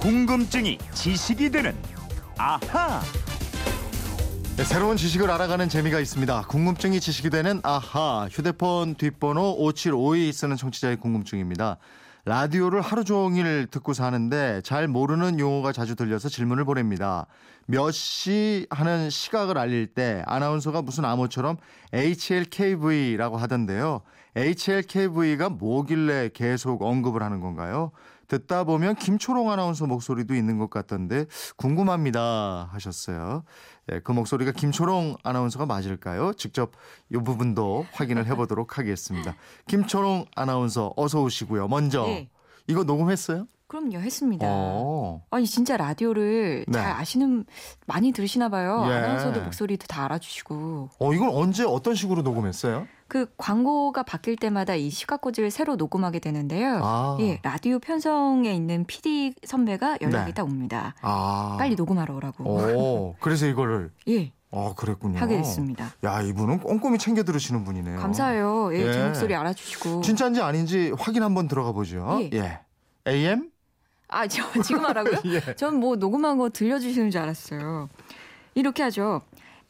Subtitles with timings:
[0.00, 1.76] 궁금증이 지식이 되는
[2.38, 3.02] 아하.
[4.56, 6.42] 네, 새로운 지식을 알아가는 재미가 있습니다.
[6.48, 8.26] 궁금증이 지식이 되는 아하.
[8.30, 11.76] 휴대폰 뒷번호 5752 쓰는 청취자의 궁금증입니다.
[12.24, 17.26] 라디오를 하루 종일 듣고 사는데 잘 모르는 용어가 자주 들려서 질문을 보냅니다.
[17.66, 21.56] 몇 시 하는 시각을 알릴 때 아나운서가 무슨 암호처럼
[21.92, 24.00] HLKV라고 하던데요.
[24.36, 27.92] HLKV가 뭐길래 계속 언급을 하는 건가요?
[28.28, 31.26] 듣다 보면 김초롱 아나운서 목소리도 있는 것 같던데
[31.56, 33.42] 궁금합니다 하셨어요.
[33.88, 36.32] 네, 그 목소리가 김초롱 아나운서가 맞을까요?
[36.34, 36.72] 직접
[37.12, 39.34] 이 부분도 확인을 해보도록 하겠습니다.
[39.66, 41.66] 김초롱 아나운서 어서 오시고요.
[41.66, 42.30] 먼저 네.
[42.68, 43.46] 이거 녹음했어요?
[43.66, 44.46] 그럼요, 했습니다.
[44.48, 45.22] 어.
[45.30, 46.72] 아니 진짜 라디오를 네.
[46.78, 47.44] 잘 아시는
[47.86, 48.84] 많이 들으시나 봐요.
[48.88, 48.92] 예.
[48.92, 52.86] 아나운서들 목소리도 다 알아주시고 어, 이건 언제 어떤 식으로 녹음했어요?
[53.10, 56.78] 그 광고가 바뀔 때마다 이 시각고지를 새로 녹음하게 되는데요.
[56.80, 57.16] 아.
[57.18, 60.32] 예, 라디오 편성에 있는 PD 선배가 연락이 네.
[60.32, 60.94] 딱 옵니다.
[61.02, 61.56] 아.
[61.58, 62.44] 빨리 녹음하러 오라고.
[62.44, 65.18] 오, 그래서 이거를 예, 어, 그랬군요.
[65.18, 65.90] 하게 됐습니다.
[66.04, 67.98] 야, 이분은 꼼꼼히 챙겨 들으시는 분이네요.
[67.98, 68.72] 감사해요.
[68.74, 69.06] 예, 제 예.
[69.06, 70.02] 목소리 알아주시고.
[70.02, 72.20] 진짜인지 아닌지 확인 한번 들어가 보죠.
[72.32, 72.60] 예.
[73.08, 73.50] AM?
[74.06, 75.18] 아, 저 지금 하라고요?
[75.26, 75.54] 예.
[75.56, 77.88] 전뭐 녹음한 거 들려주시는 줄 알았어요.
[78.54, 79.22] 이렇게 하죠.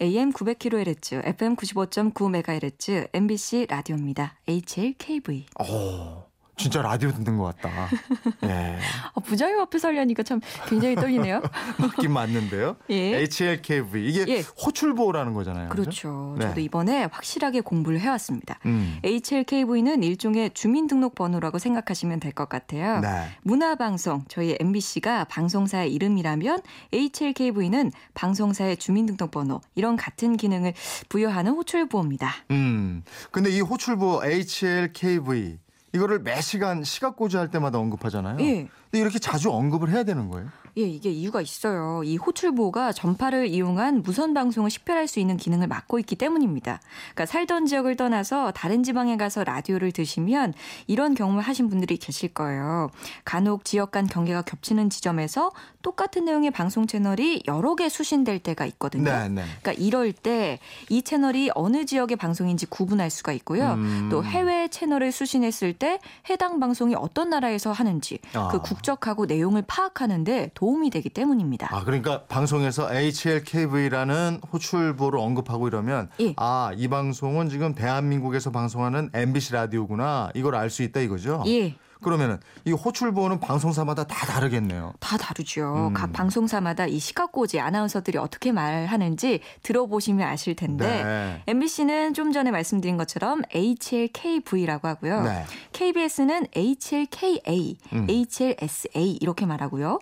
[0.02, 4.34] AM 900kHz, FM 95.9MHz, MBC 라디오입니다.
[4.48, 5.44] HLKV.
[5.60, 6.29] 어,
[6.60, 7.88] 진짜 라디오 듣는 것 같다.
[8.44, 8.78] 예.
[9.14, 11.40] 어, 부자유 앞에서 하려니까 참 굉장히 떨리네요.
[11.78, 12.76] 맞긴 맞는데요.
[12.90, 13.16] 예.
[13.22, 14.06] HLKV.
[14.08, 14.40] 이게 예.
[14.64, 15.68] 호출보호라는 거잖아요.
[15.70, 16.36] 그렇죠.
[16.38, 16.46] 네.
[16.46, 18.58] 저도 이번에 확실하게 공부를 해왔습니다.
[18.66, 18.98] 음.
[19.02, 23.00] HLKV는 일종의 주민등록번호라고 생각하시면 될 것 같아요.
[23.00, 23.26] 네.
[23.42, 26.60] 문화방송, 저희 MBC가 방송사의 이름이라면
[26.92, 30.74] HLKV는 방송사의 주민등록번호, 이런 같은 기능을
[31.08, 32.32] 부여하는 호출보호입니다.
[32.52, 33.02] 음.
[33.32, 35.58] 근데 이 호출보 HLKV
[35.92, 38.40] 이거를 매 시간 시각 고지할 때마다 언급하잖아요.
[38.40, 38.68] 예.
[38.90, 40.48] 근데 이렇게 자주 언급을 해야 되는 거예요?
[40.78, 42.02] 예, 이게 이유가 있어요.
[42.04, 46.80] 이 호출보가 전파를 이용한 무선 방송을 식별할 수 있는 기능을 맡고 있기 때문입니다.
[47.14, 50.54] 그러니까 살던 지역을 떠나서 다른 지방에 가서 라디오를 들으시면
[50.86, 52.90] 이런 경험을 하신 분들이 계실 거예요.
[53.24, 55.50] 간혹 지역 간 경계가 겹치는 지점에서
[55.82, 59.10] 똑같은 내용의 방송 채널이 여러 개 수신될 때가 있거든요.
[59.10, 59.44] 네, 네.
[59.62, 60.58] 그러니까 이럴 때
[60.88, 63.74] 이 채널이 어느 지역의 방송인지 구분할 수가 있고요.
[63.74, 64.08] 음.
[64.10, 65.98] 또 해외 채널을 수신했을 때
[66.28, 68.48] 해당 방송이 어떤 나라에서 하는지 아.
[68.48, 71.74] 그 국적하고 내용을 파악하는데 도움이 되기 때문입니다.
[71.74, 76.34] 아, 그러니까 방송에서 HLKV라는 호출보를 언급하고 이러면 예.
[76.36, 80.30] 아, 이 방송은 지금 대한민국에서 방송하는 MBC 라디오구나.
[80.34, 81.42] 이걸 알 수 있다 이거죠?
[81.46, 81.74] 예.
[82.02, 84.94] 그러면은 이 호출보는 방송사마다 다 다르겠네요.
[85.00, 85.88] 다 다르죠.
[85.88, 85.94] 음.
[85.94, 91.42] 각 방송사마다 이 시각고지 아나운서들이 어떻게 말하는지 들어보시면 아실 텐데 네.
[91.46, 95.22] MBC는 좀 전에 말씀드린 것처럼 HLKV라고 하고요.
[95.22, 95.44] 네.
[95.72, 98.06] KBS는 HLKA, 음.
[98.08, 99.98] HLSA 이렇게 말하고요.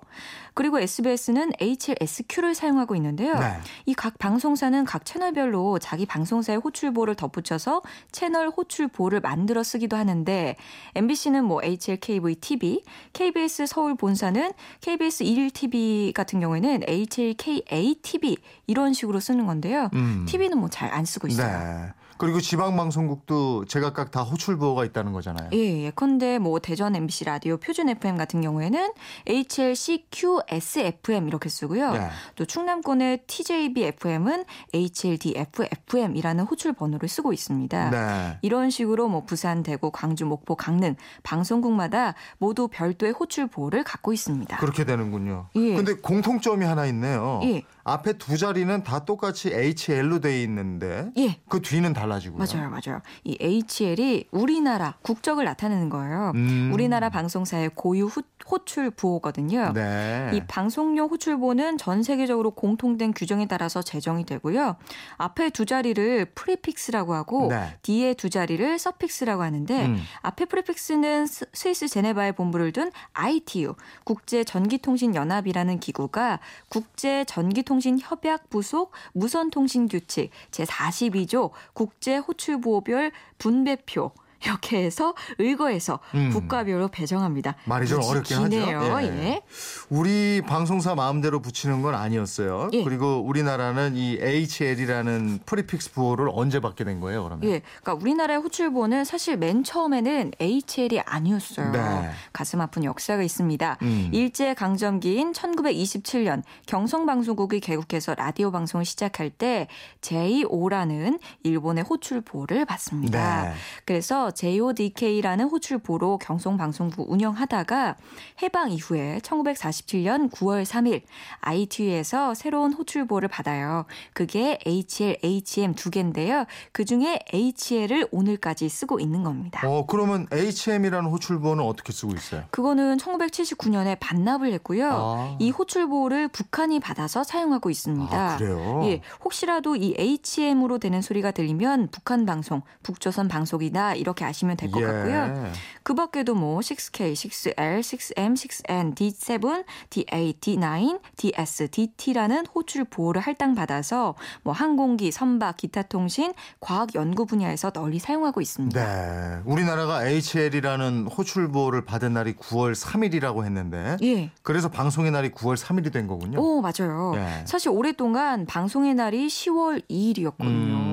[0.59, 3.39] 그리고 SBS는 HLSQ를 사용하고 있는데요.
[3.39, 3.61] 네.
[3.87, 10.57] 이각 방송사는 각 채널별로 자기 방송사의 호출보를 덧붙여서 채널 호출보를 만들어 쓰기도 하는데
[10.97, 11.61] MBC는 뭐
[11.93, 12.83] HLKV TV,
[13.13, 19.89] KBS 서울 본사는 KBS 1TV 같은 경우에는 HLKA TV 이런 식으로 쓰는 건데요.
[19.95, 20.27] 음.
[20.29, 21.59] TV는 뭐 잘 안 쓰고 있어요.
[21.59, 21.93] 네.
[22.19, 25.51] 그리고 지방 방송국도 제각각 다 호출보가 있다는 거잖아요.
[25.53, 28.93] 예, 예컨대 뭐 대전 MBC 라디오 표준 FM 같은 경우에는
[29.27, 31.93] HLCQSFM 이렇게 쓰고요.
[31.93, 32.09] 네.
[32.35, 37.91] 또 충남권의 TJB FM은 HLDF FM이라는 호출 번호를 쓰고 있습니다.
[37.91, 38.39] 네.
[38.43, 44.57] 이런 식으로 뭐 부산, 대구, 광주, 목포, 강릉 방송국마다 모두 별도의 호출 보호를 갖고 있습니다.
[44.57, 45.49] 그렇게 되는군요.
[45.55, 45.77] 예.
[45.77, 47.41] 근데 공통점이 하나 있네요.
[47.45, 47.63] 예.
[47.85, 51.39] 앞에 두 자리는 다 똑같이 HL로 돼 있는데 예.
[51.49, 52.39] 그 뒤는 달라 지고요.
[52.39, 53.01] 맞아요, 맞아요.
[53.25, 56.33] 이 HL이 우리나라 국적을 나타내는 거예요.
[56.35, 56.71] 음.
[56.73, 59.73] 우리나라 방송사의 고유 후, 호출 부호거든요.
[59.75, 60.31] 네.
[60.33, 64.77] 이 방송용 호출부호는 전 세계적으로 공통된 규정에 따라서 제정이 되고요.
[65.19, 67.77] 앞에 두 자리를 prefix라고 하고 네.
[67.83, 69.99] 뒤에 두 자리를 suffix라고 하는데 음.
[70.23, 73.75] 앞에 prefix는 스- 스위스 제네바에 본부를 둔 ITU
[74.05, 82.61] 국제 전기통신 연합이라는 기구가 국제 전기통신 협약 부속 무선 통신 규칙 제 42조 국제 호출
[82.61, 84.13] 부호별 분배표
[84.45, 86.31] 이렇게 해서 의거해서 음.
[86.31, 87.57] 국가별로 배정합니다.
[87.65, 88.79] 말이 좀 어렵긴 기네요.
[88.79, 89.07] 하죠.
[89.07, 89.43] 예.
[89.89, 92.71] 우리 방송사 마음대로 붙이는 건 아니었어요.
[92.73, 92.85] 예.
[92.85, 97.49] 그리고 우리나라는 이 HL이라는 prefix 부호를 언제 받게 된 거예요, 그러면?
[97.49, 101.73] 예, 그러니까 우리나라의 호출부호는 사실 맨 처음에는 HL이 아니었어요.
[101.73, 102.11] 네.
[102.33, 103.79] 가슴 아픈 역사가 있습니다.
[103.83, 104.11] 음.
[104.13, 109.69] 일제 강점기인 1927년 경성 방송국이 개국해서 라디오 방송을 시작할 때
[110.01, 113.43] 제2오라는 일본의 호출보를 받습니다.
[113.43, 113.55] 네.
[113.85, 117.97] 그래서 먼저 JODK라는 호출보로 경송방송국 운영하다가
[118.43, 121.03] 해방 이후에 1947년 9월 3일
[121.41, 123.85] ITU에서 새로운 호출보를 받아요.
[124.13, 126.45] 그게 HL, HM 두 개인데요.
[126.73, 129.67] 그 중에 HL을 오늘까지 쓰고 있는 겁니다.
[129.67, 132.45] 어, 그러면 HM이라는 호출보는 어떻게 쓰고 있어요?
[132.51, 134.91] 그거는 1979년에 반납을 했고요.
[134.93, 135.37] 아.
[135.39, 138.17] 이 호출보를 북한이 받아서 사용하고 있습니다.
[138.17, 138.83] 아, 그래요?
[138.85, 144.87] 예, 혹시라도 이 HM으로 되는 소리가 들리면 북한 방송, 북조선 방송이다 이렇게 아시면 될것 예.
[144.87, 145.53] 같고요.
[145.83, 154.15] 그 밖에도 뭐 6K, 6L, 6M, 6N, D7, D8, D9, DS, DT라는 호출 보호를 할당받아서
[154.43, 158.85] 뭐 항공기, 선박, 기타 통신, 과학 연구 분야에서 널리 사용하고 있습니다.
[158.85, 159.41] 네.
[159.45, 164.31] 우리나라가 HL이라는 호출보를 받은 날이 9월 3일이라고 했는데 예.
[164.43, 166.41] 그래서 방송의 날이 9월 3일이 된 거군요.
[166.41, 167.13] 오, 맞아요.
[167.15, 167.43] 네.
[167.47, 170.43] 사실 오랫동안 방송의 날이 10월 2일이었거든요.
[170.43, 170.88] 음.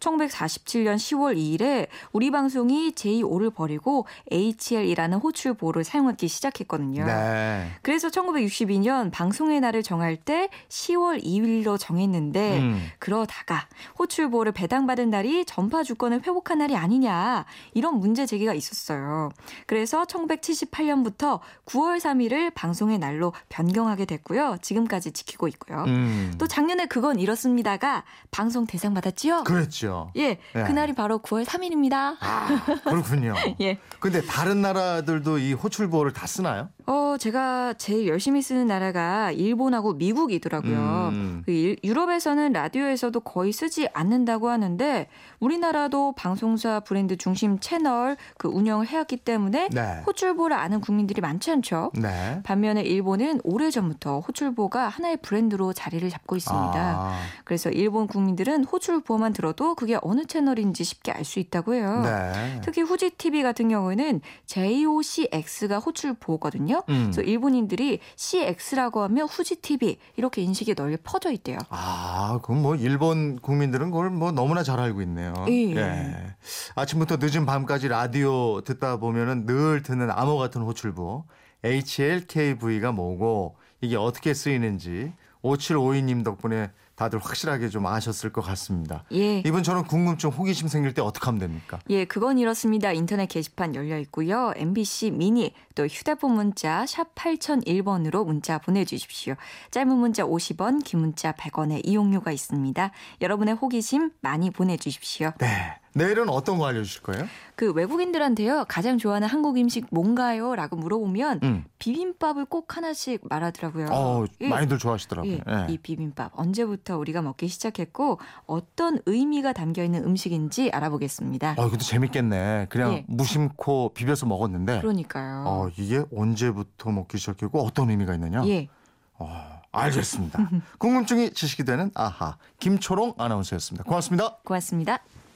[0.00, 7.06] 1947년 10월 2일에 우리 방송이 제2호를 버리고 HL이라는 호출보를 사용하기 시작했거든요.
[7.06, 7.70] 네.
[7.82, 12.88] 그래서 1962년 방송의 날을 정할 때 10월 2일로 정했는데 음.
[12.98, 13.66] 그러다가
[13.98, 17.44] 호출보를 배당받은 날이 전파 주권을 회복한 날이 아니냐
[17.74, 19.30] 이런 문제 제기가 있었어요.
[19.66, 24.58] 그래서 1978년부터 9월 3일을 방송의 날로 변경하게 됐고요.
[24.62, 25.84] 지금까지 지키고 있고요.
[25.86, 26.34] 음.
[26.38, 29.44] 또 작년에 그건 이렇습니다가 방송 대상 받았지요?
[29.44, 30.12] 그 랬죠.
[30.16, 30.64] 예, 네.
[30.64, 32.16] 그날이 바로 9월 3일입니다.
[32.20, 33.34] 아, 그렇군요.
[33.60, 33.78] 예.
[34.00, 36.70] 근데 다른 나라들도 이 호출보를 다 쓰나요?
[36.90, 41.08] 어, 제가 제일 열심히 쓰는 나라가 일본하고 미국이더라고요.
[41.12, 41.42] 음.
[41.44, 45.06] 그 일- 유럽에서는 라디오에서도 거의 쓰지 않는다고 하는데
[45.38, 50.02] 우리나라도 방송사 브랜드 중심 채널 그 운영을 해왔기 때문에 네.
[50.06, 51.92] 호출보를 아는 국민들이 많지 않죠.
[51.94, 52.40] 네.
[52.42, 56.74] 반면에 일본은 오래전부터 호출보가 하나의 브랜드로 자리를 잡고 있습니다.
[56.74, 62.00] 아, 그래서 일본 국민들은 호출보만 들어도 그게 어느 채널인지 쉽게 알 수 있다고 해요.
[62.02, 62.60] 네.
[62.64, 66.77] 특히 후지 TV 같은 경우에는 JOCX가 호출보거든요.
[66.88, 67.10] 음.
[67.10, 71.58] 그래서 일본인들이 CX라고 하면 후지 TV 이렇게 인식이 널리 퍼져 있대요.
[71.70, 75.32] 아, 그럼 뭐 일본 국민들은 그걸 뭐 너무나 잘 알고 있네요.
[75.48, 76.34] 예.
[76.74, 81.24] 아침부터 늦은 밤까지 라디오 듣다 보면은 늘 듣는 암호 같은 호출부
[81.64, 89.04] HLKV가 뭐고 이게 어떻게 쓰이는지 5752님 덕분에 다들 확실하게 좀 아셨을 것 같습니다.
[89.12, 89.38] 예.
[89.38, 91.78] 이분처럼 궁금증, 호기심 생길 때 어떻게 하면 됩니까?
[91.90, 92.90] 예, 그건 이렇습니다.
[92.90, 94.52] 인터넷 게시판 열려 있고요.
[94.56, 99.36] MBC 미니 또 휴대폰 문자 샵 8001번으로 문자 보내주십시오.
[99.70, 102.90] 짧은 문자 50원, 긴 문자 100원의 이용료가 있습니다.
[103.22, 105.34] 여러분의 호기심 많이 보내주십시오.
[105.38, 105.78] 네.
[105.94, 107.26] 내일은 어떤 거 알려주실 거예요?
[107.54, 111.64] 그 외국인들한테요 가장 좋아하는 한국 음식 뭔가요?라고 물어보면 음.
[111.78, 113.86] 비빔밥을 꼭 하나씩 말하더라고요.
[113.90, 114.48] 어, 예.
[114.48, 115.32] 많이들 좋아하시더라고요.
[115.32, 115.66] 예, 예.
[115.68, 121.54] 이 비빔밥 언제부터 우리가 먹기 시작했고 어떤 의미가 담겨 있는 음식인지 알아보겠습니다.
[121.58, 122.66] 어, 이것도 재밌겠네.
[122.70, 123.04] 그냥 예.
[123.08, 125.44] 무심코 비벼서 먹었는데 그러니까요.
[125.46, 128.46] 어, 이게 언제부터 먹기 시작했고 어떤 의미가 있느냐?
[128.46, 128.68] 예.
[129.14, 130.48] 어, 알겠습니다.
[130.78, 133.84] 궁금증이 지식이 되는 아하 김초롱 아나운서였습니다.
[133.84, 134.36] 고맙습니다.
[134.44, 135.00] 고맙습니다.